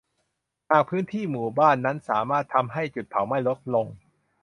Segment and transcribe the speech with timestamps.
[0.71, 3.87] หากพื้นที่หมู่บ้านนั้นสามารถทำให้จุดเผาไหม้ลดลง